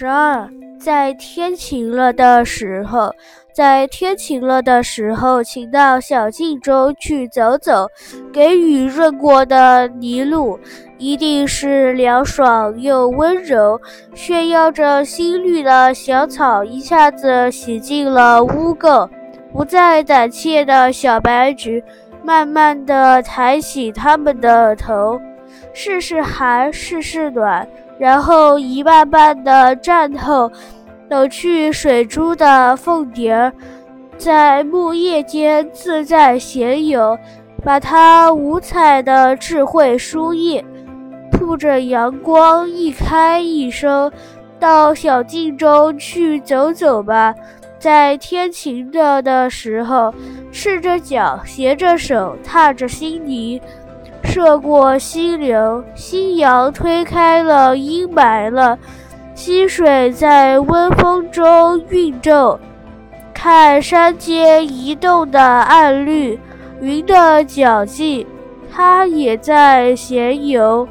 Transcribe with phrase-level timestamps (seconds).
[0.00, 0.48] 十二，
[0.78, 3.12] 在天晴了的时候，
[3.52, 7.88] 在天晴了的时候，请到小径中去走走。
[8.32, 10.56] 给雨润过的泥路，
[10.98, 13.80] 一定是凉爽又温柔。
[14.14, 19.10] 炫耀着新绿的小草，一下子洗净了污垢。
[19.52, 21.82] 不再胆怯的小白菊，
[22.22, 25.20] 慢慢地抬起它们的头，
[25.72, 27.66] 试试寒，试试暖。
[27.98, 30.50] 然后一瓣瓣地绽透，
[31.10, 33.52] 抖去水珠的凤蝶儿，
[34.16, 37.18] 在木叶间自在闲游，
[37.64, 40.64] 把它五彩的智慧书页，
[41.32, 44.10] 铺着阳光一开一收，
[44.60, 47.34] 到小径中去走走吧，
[47.78, 50.14] 在天晴着的时候，
[50.52, 53.60] 赤着脚，携着手，踏着新泥。
[54.28, 58.78] 射过溪流，夕阳推开了阴霾了，
[59.34, 62.60] 溪水在温风中晕皱。
[63.32, 66.38] 看山间移动的暗绿，
[66.80, 68.26] 云的脚迹，
[68.70, 70.86] 它也在闲游。